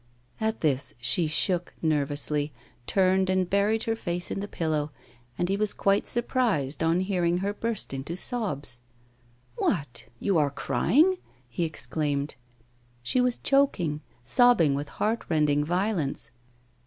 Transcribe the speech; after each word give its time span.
At 0.39 0.61
this 0.61 0.95
she 0.99 1.27
shook 1.27 1.75
nervously, 1.79 2.51
turned 2.87 3.29
and 3.29 3.47
buried 3.47 3.83
her 3.83 3.95
face 3.95 4.31
in 4.31 4.39
the 4.39 4.47
pillow; 4.47 4.91
and 5.37 5.47
he 5.47 5.55
was 5.55 5.75
quite 5.75 6.07
surprised 6.07 6.81
on 6.81 7.01
hearing 7.01 7.37
her 7.45 7.53
burst 7.53 7.93
into 7.93 8.17
sobs. 8.17 8.81
'What! 9.57 10.07
you 10.19 10.39
are 10.39 10.49
crying?' 10.49 11.17
he 11.47 11.65
exclaimed. 11.65 12.33
She 13.03 13.21
was 13.21 13.37
choking, 13.37 14.01
sobbing 14.23 14.73
with 14.73 14.89
heart 14.89 15.23
rending 15.29 15.63
violence. 15.63 16.31